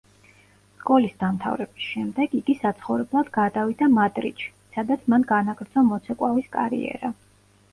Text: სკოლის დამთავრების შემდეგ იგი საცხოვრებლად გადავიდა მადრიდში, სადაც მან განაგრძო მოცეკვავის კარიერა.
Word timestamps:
სკოლის 0.77 1.11
დამთავრების 1.23 1.83
შემდეგ 1.89 2.33
იგი 2.39 2.55
საცხოვრებლად 2.61 3.29
გადავიდა 3.37 3.91
მადრიდში, 3.99 4.49
სადაც 4.79 5.05
მან 5.15 5.27
განაგრძო 5.33 5.85
მოცეკვავის 5.91 6.49
კარიერა. 6.57 7.15